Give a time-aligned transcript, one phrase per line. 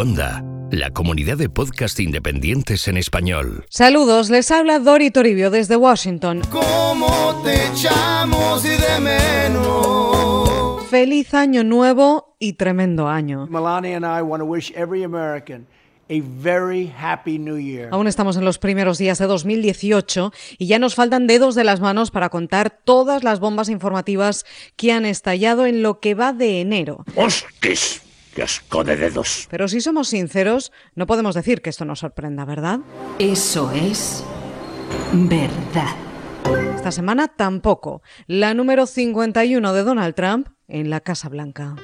[0.00, 3.66] Onda, la comunidad de podcast independientes en español.
[3.68, 6.40] Saludos, les habla Dori Toribio desde Washington.
[6.50, 10.86] ¿Cómo te echamos y de menos?
[10.88, 13.46] Feliz año nuevo y tremendo año.
[13.50, 15.66] Melania and I want to wish every American
[16.08, 17.90] a very happy new year.
[17.92, 21.80] Aún estamos en los primeros días de 2018 y ya nos faltan dedos de las
[21.80, 26.62] manos para contar todas las bombas informativas que han estallado en lo que va de
[26.62, 27.04] enero.
[27.16, 28.00] ¡Hostis!
[28.34, 29.48] ¡Qué asco de dedos!
[29.50, 32.80] Pero si somos sinceros, no podemos decir que esto nos sorprenda, ¿verdad?
[33.18, 34.24] Eso es
[35.12, 35.94] verdad.
[36.74, 38.02] Esta semana tampoco.
[38.26, 41.76] La número 51 de Donald Trump en la Casa Blanca.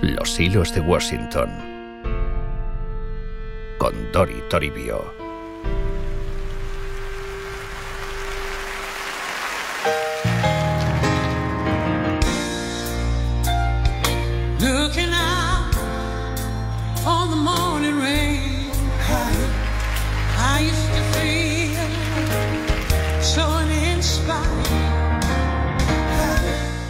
[0.00, 1.50] Los hilos de Washington.
[3.78, 5.21] Con Dori Toribio.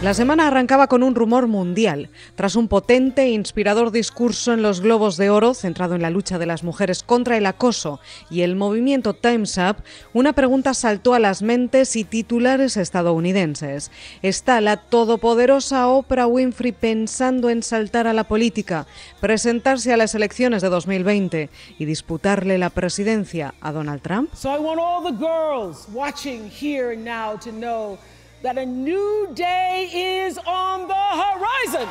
[0.03, 2.09] La semana arrancaba con un rumor mundial.
[2.35, 6.37] Tras un potente e inspirador discurso en los Globos de Oro, centrado en la lucha
[6.37, 9.77] de las mujeres contra el acoso y el movimiento Time's Up,
[10.11, 13.91] una pregunta saltó a las mentes y titulares estadounidenses.
[14.21, 18.85] ¿Está la todopoderosa Oprah Winfrey pensando en saltar a la política,
[19.21, 24.33] presentarse a las elecciones de 2020 y disputarle la presidencia a Donald Trump?
[24.33, 27.97] So I want all the girls watching here and now to know
[28.43, 31.87] that a new day is on the horizon.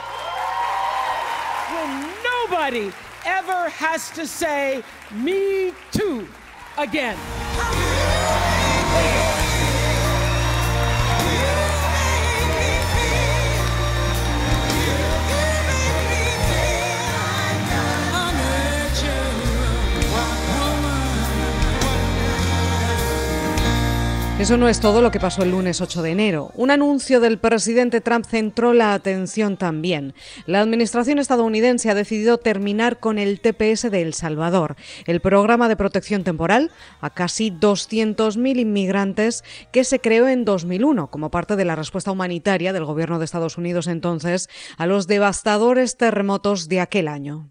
[1.72, 2.92] When nobody
[3.24, 6.28] ever has to say, me too,
[6.76, 7.16] again.
[24.42, 26.50] Eso no es todo lo que pasó el lunes 8 de enero.
[26.56, 30.14] Un anuncio del presidente Trump centró la atención también.
[30.46, 34.74] La administración estadounidense ha decidido terminar con el TPS de El Salvador,
[35.06, 41.30] el programa de protección temporal a casi 200.000 inmigrantes que se creó en 2001 como
[41.30, 46.68] parte de la respuesta humanitaria del gobierno de Estados Unidos entonces a los devastadores terremotos
[46.68, 47.46] de aquel año.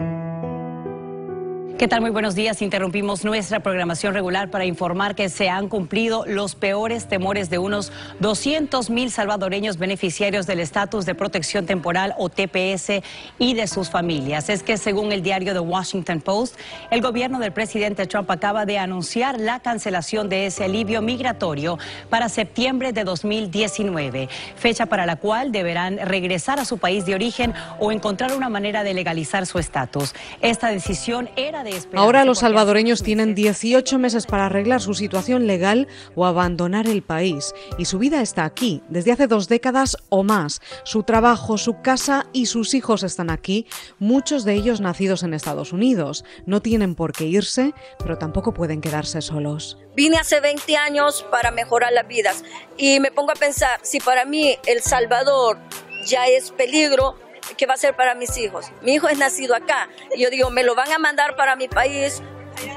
[1.82, 2.02] ¿Qué tal?
[2.02, 2.62] Muy buenos días.
[2.62, 7.92] Interrumpimos nuestra programación regular para informar que se han cumplido los peores temores de unos
[8.20, 13.02] 200 mil salvadoreños beneficiarios del estatus de protección temporal o TPS
[13.40, 14.50] y de sus familias.
[14.50, 16.56] Es que según el diario The Washington Post,
[16.92, 21.80] el gobierno del presidente Trump acaba de anunciar la cancelación de ese alivio migratorio
[22.12, 27.56] para septiembre de 2019, fecha para la cual deberán regresar a su país de origen
[27.80, 30.14] o encontrar una manera de legalizar su estatus.
[30.42, 35.88] Esta decisión era de Ahora los salvadoreños tienen 18 meses para arreglar su situación legal
[36.16, 37.54] o abandonar el país.
[37.78, 40.62] Y su vida está aquí, desde hace dos décadas o más.
[40.84, 43.68] Su trabajo, su casa y sus hijos están aquí,
[44.00, 46.26] muchos de ellos nacidos en Estados Unidos.
[46.46, 49.78] No tienen por qué irse, pero tampoco pueden quedarse solos.
[49.96, 52.44] Vine hace 20 años para mejorar las vidas
[52.78, 55.58] y me pongo a pensar, si para mí El Salvador
[56.06, 57.16] ya es peligro,
[57.58, 58.72] ¿qué va a ser para mis hijos?
[58.82, 59.90] Mi hijo es nacido acá.
[60.16, 62.22] Y yo digo, ¿me lo van a mandar para mi país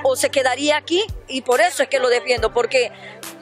[0.02, 1.04] o se quedaría aquí?
[1.28, 2.92] Y por eso es que lo defiendo, porque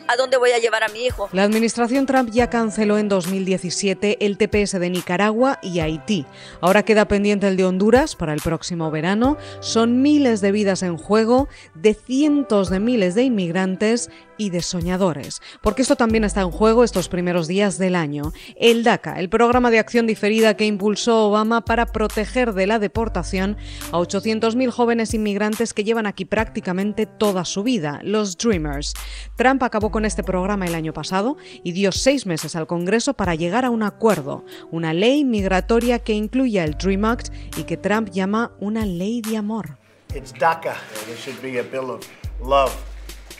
[0.08, 1.28] ¿a dónde voy a llevar a mi hijo?
[1.32, 6.26] La administración Trump ya canceló en 2017 el TPS de Nicaragua y Haití.
[6.60, 9.36] Ahora queda pendiente el de Honduras para el próximo verano.
[9.60, 15.40] Son miles de vidas en juego, de cientos de miles de inmigrantes y de soñadores.
[15.60, 18.32] Porque esto también está en juego estos primeros días del año.
[18.56, 23.56] El DACA, el programa de acción diferida que impulsó Obama para proteger de la deportación
[23.92, 28.94] a 800.000 jóvenes inmigrantes que llevan aquí prácticamente toda su vida, los Dreamers.
[29.36, 33.36] Trump acabó con este programa el año pasado y dio seis meses al Congreso para
[33.36, 38.10] llegar a un acuerdo, una ley migratoria que incluya el Dream Act y que Trump
[38.10, 39.78] llama una ley de amor.
[40.14, 40.74] It's DACA.
[41.06, 42.04] There should be a bill of
[42.44, 42.72] love.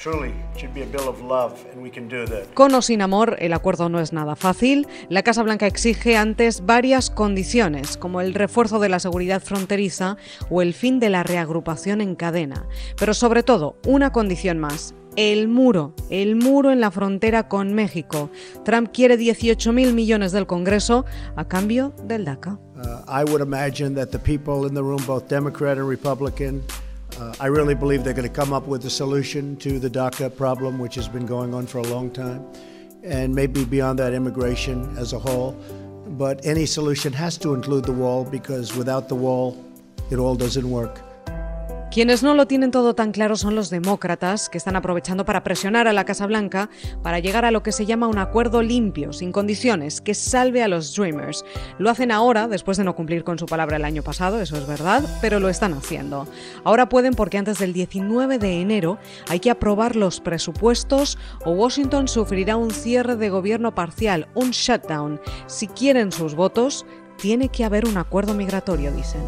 [0.02, 2.52] Truly, it should be a bill of love, and we can do that.
[2.54, 4.88] Con o sin amor, el acuerdo no es nada fácil.
[5.08, 10.16] La Casa Blanca exige antes varias condiciones, como el refuerzo de la seguridad fronteriza
[10.50, 12.66] o el fin de la reagrupación en cadena.
[12.98, 18.30] Pero sobre todo, una condición más, el muro, el muro en la frontera con México.
[18.64, 21.04] Trump quiere 18 mil millones del Congreso
[21.36, 22.58] a cambio del DACA.
[22.76, 26.62] Uh, I would imagine that the people in the room, both Democrat and Republican,
[27.20, 30.34] uh, I really believe they're going to come up with a solution to the DACA
[30.36, 32.44] problem, which has been going on for a long time,
[33.04, 35.52] and maybe beyond that, immigration as a whole.
[36.18, 39.56] But any solution has to include the wall because without the wall,
[40.10, 41.00] it all doesn't work.
[41.92, 45.86] Quienes no lo tienen todo tan claro son los demócratas, que están aprovechando para presionar
[45.86, 46.70] a la Casa Blanca
[47.02, 50.68] para llegar a lo que se llama un acuerdo limpio, sin condiciones, que salve a
[50.68, 51.44] los Dreamers.
[51.76, 54.66] Lo hacen ahora, después de no cumplir con su palabra el año pasado, eso es
[54.66, 56.26] verdad, pero lo están haciendo.
[56.64, 58.96] Ahora pueden porque antes del 19 de enero
[59.28, 65.20] hay que aprobar los presupuestos o Washington sufrirá un cierre de gobierno parcial, un shutdown.
[65.46, 66.86] Si quieren sus votos,
[67.18, 69.20] tiene que haber un acuerdo migratorio, dicen.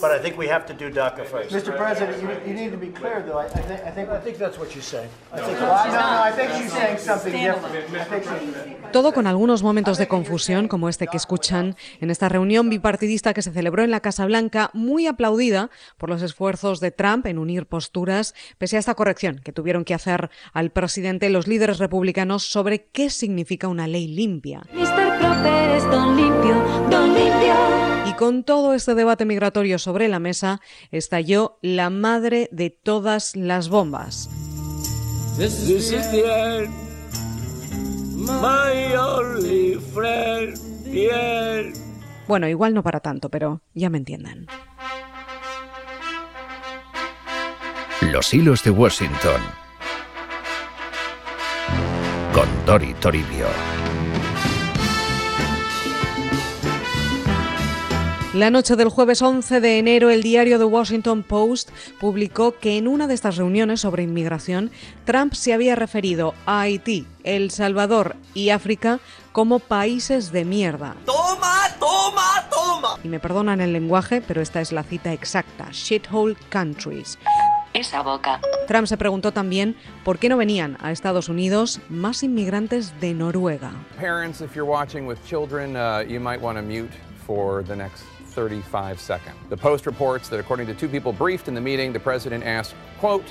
[0.00, 1.50] But I think we have to do DACA first.
[1.50, 1.76] Mr.
[1.76, 3.38] President, you, you need to be clear, though.
[3.40, 5.08] I, I think, I think, I think that's what she's saying.
[5.32, 7.74] I think no, no, I think she's saying something different.
[7.94, 12.28] I think she- Todo con algunos momentos de confusión, como este que escuchan en esta
[12.28, 16.90] reunión bipartidista que se celebró en la Casa Blanca, muy aplaudida por los esfuerzos de
[16.90, 21.46] Trump en unir posturas, pese a esta corrección que tuvieron que hacer al presidente los
[21.46, 24.62] líderes republicanos sobre qué significa una ley limpia.
[24.72, 25.18] Mr.
[25.18, 26.87] Proper es don limpio.
[28.18, 30.60] Con todo este debate migratorio sobre la mesa,
[30.90, 34.28] estalló la madre de todas las bombas.
[35.36, 36.68] This is the end.
[38.16, 41.76] My only friend, the end.
[42.26, 44.48] Bueno, igual no para tanto, pero ya me entienden.
[48.00, 49.40] Los hilos de Washington.
[52.32, 53.46] Con Dori Toribio.
[58.38, 62.86] La noche del jueves 11 de enero, el diario The Washington Post publicó que en
[62.86, 64.70] una de estas reuniones sobre inmigración,
[65.04, 69.00] Trump se había referido a Haití, El Salvador y África
[69.32, 70.94] como países de mierda.
[71.04, 73.00] Toma, toma, toma.
[73.02, 77.18] Y me perdonan el lenguaje, pero esta es la cita exacta, shithole countries.
[77.74, 78.40] Esa boca.
[78.68, 79.74] Trump se preguntó también
[80.04, 83.72] por qué no venían a Estados Unidos más inmigrantes de Noruega.
[83.98, 86.88] Parents, if you're watching with children, uh, you might want to mute
[87.28, 89.36] for the next 35 seconds.
[89.50, 92.74] The Post reports that according to two people briefed in the meeting, the president asked,
[92.98, 93.26] quote,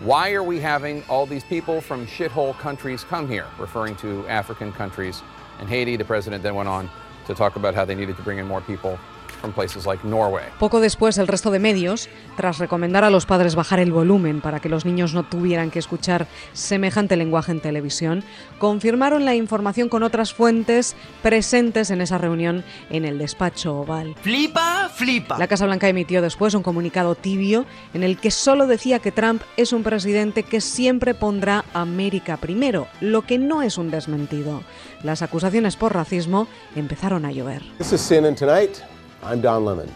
[0.00, 4.72] why are we having all these people from shithole countries come here, referring to African
[4.72, 5.22] countries
[5.58, 5.96] and Haiti.
[5.96, 6.90] The president then went on
[7.26, 8.98] to talk about how they needed to bring in more people
[9.40, 10.44] from places like Norway.
[10.58, 14.60] Poco después, el resto de medios, tras recomendar a los padres bajar el volumen para
[14.60, 18.24] que los niños no tuvieran que escuchar semejante lenguaje en televisión,
[18.58, 24.14] confirmaron la información con otras fuentes presentes en esa reunión en el despacho oval.
[24.20, 25.38] Flipa, flipa.
[25.38, 29.42] La Casa Blanca emitió después un comunicado tibio en el que solo decía que Trump
[29.56, 34.62] es un presidente que siempre pondrá América primero, lo que no es un desmentido.
[35.02, 37.62] Las acusaciones por racismo empezaron a llover.
[37.78, 38.95] This is CNN Tonight.
[39.26, 39.92] I'm Don Lemon.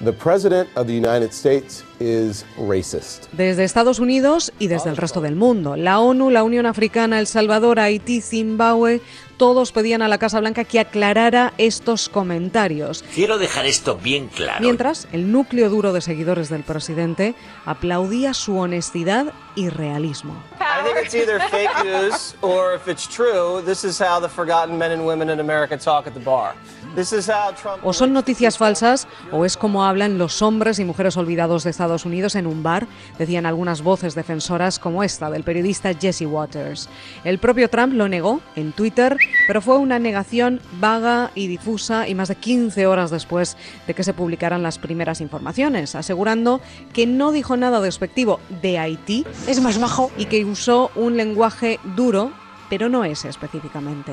[0.00, 1.84] The President of the United States.
[1.98, 5.76] Desde Estados Unidos y desde el resto del mundo.
[5.76, 9.00] La ONU, la Unión Africana, El Salvador, Haití, Zimbabue,
[9.38, 13.04] todos pedían a la Casa Blanca que aclarara estos comentarios.
[13.14, 14.60] Quiero dejar esto bien claro.
[14.60, 17.34] Mientras, el núcleo duro de seguidores del presidente
[17.64, 20.34] aplaudía su honestidad y realismo.
[20.60, 24.76] I think it's either fake news or if it's true, this is how the forgotten
[24.76, 26.54] men and women in America talk at the bar.
[26.94, 30.84] This is how Trump O son noticias falsas o es como hablan los hombres y
[30.84, 32.86] mujeres olvidados de Estados Unidos en un bar,
[33.18, 36.88] decían algunas voces defensoras como esta del periodista Jesse Waters.
[37.24, 39.16] El propio Trump lo negó en Twitter,
[39.46, 44.04] pero fue una negación vaga y difusa y más de 15 horas después de que
[44.04, 46.60] se publicaran las primeras informaciones, asegurando
[46.92, 51.78] que no dijo nada despectivo de Haití, es más bajo, y que usó un lenguaje
[51.96, 52.32] duro
[52.68, 54.12] pero no ese específicamente.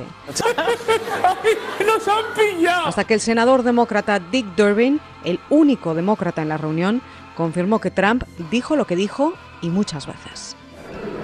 [2.86, 7.01] Hasta que el senador demócrata Dick Durbin, el único demócrata en la reunión,
[7.36, 10.56] confirmó que Trump dijo lo que dijo y muchas veces.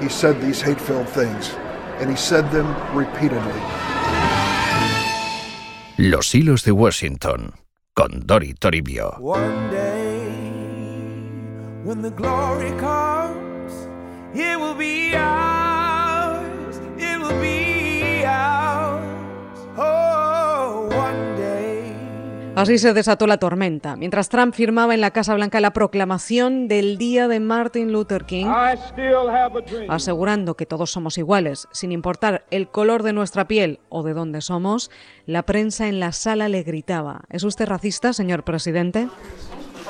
[0.01, 1.56] He said these hate-filled things,
[2.00, 3.60] and he said them repeatedly.
[5.98, 7.54] Los hilos de Washington
[7.94, 9.18] con Dori Toribio.
[9.20, 10.30] One day,
[11.84, 13.74] when the glory comes,
[14.34, 16.80] it will be ours.
[16.98, 17.68] It will be
[22.60, 26.98] Así se desató la tormenta, mientras Trump firmaba en la Casa Blanca la proclamación del
[26.98, 29.89] Día de Martin Luther King, I still have a dream.
[29.89, 34.42] asegurando que todos somos iguales, sin importar el color de nuestra piel o de dónde
[34.42, 34.92] somos,
[35.25, 39.06] la prensa en la sala le gritaba, ¿es usted racista, señor presidente?
[39.06, 39.12] Mr.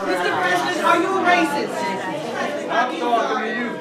[0.06, 1.74] President, are you a racist?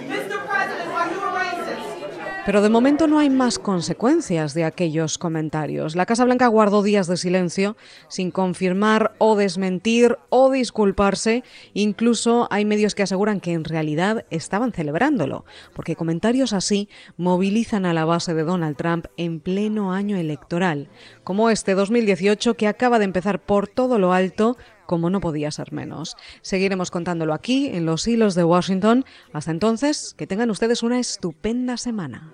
[0.09, 0.39] Mr.
[0.49, 2.29] President, are you a racist?
[2.49, 5.95] Pero de momento no hay más consecuencias de aquellos comentarios.
[5.95, 7.77] La Casa Blanca guardó días de silencio
[8.09, 11.45] sin confirmar o desmentir o disculparse.
[11.75, 16.89] Incluso hay medios que aseguran que en realidad estaban celebrándolo, porque comentarios así
[17.19, 20.89] movilizan a la base de Donald Trump en pleno año electoral,
[21.25, 24.57] como este 2018 que acaba de empezar por todo lo alto
[24.89, 26.17] como no podía ser menos.
[26.41, 29.05] Seguiremos contándolo aquí, en los hilos de Washington.
[29.35, 32.33] Hasta entonces, que tengan ustedes una estupenda semana.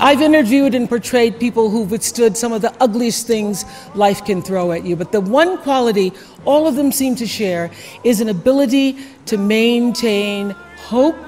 [0.00, 3.64] I've interviewed and portrayed people who've withstood some of the ugliest things
[3.96, 6.12] life can throw at you, but the one quality
[6.44, 7.70] all of them seem to share
[8.04, 11.18] is an ability to maintain hope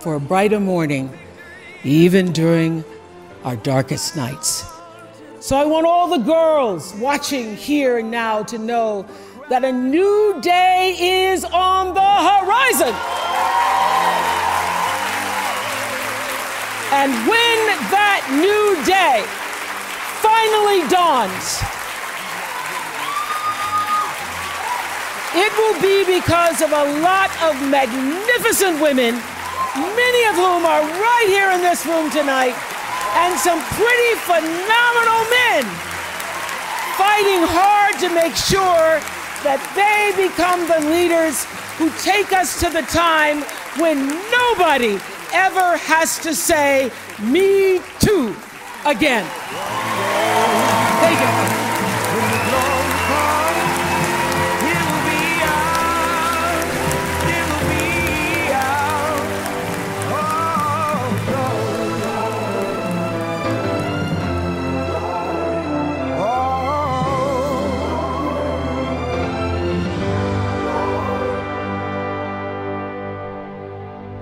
[0.00, 1.10] for a brighter morning,
[1.82, 2.84] even during
[3.44, 4.64] our darkest nights.
[5.40, 9.06] So I want all the girls watching here and now to know
[9.48, 12.94] that a new day is on the horizon.
[16.92, 19.24] And when that new day
[20.20, 21.64] finally dawns,
[25.32, 29.16] it will be because of a lot of magnificent women,
[29.96, 32.56] many of whom are right here in this room tonight,
[33.24, 35.64] and some pretty phenomenal men
[37.00, 39.00] fighting hard to make sure
[39.40, 41.46] that they become the leaders
[41.80, 43.40] who take us to the time
[43.80, 45.00] when nobody
[45.32, 48.34] ever has to say, Me too,
[48.84, 49.24] again.
[51.64, 51.69] You.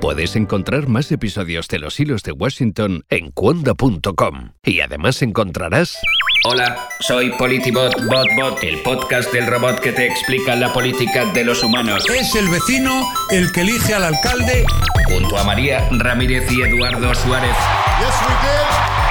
[0.08, 5.98] Puedes encontrar más episodios de Los Hilos de Washington en cuonda.com y además encontrarás...
[6.46, 11.62] Hola, soy Politibot BotBot, el podcast del robot que te explica la política de los
[11.62, 12.04] humanos.
[12.08, 14.64] Es el vecino el que elige al alcalde.
[15.08, 17.54] Junto a María Ramírez y Eduardo Suárez.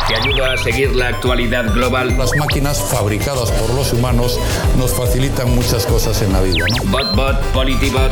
[0.08, 2.18] Te ayuda a seguir la actualidad global.
[2.18, 4.40] Las máquinas fabricadas por los humanos
[4.80, 6.66] nos facilitan muchas cosas en la vida.
[6.84, 6.92] ¿no?
[6.92, 8.12] BotBot, Politibot.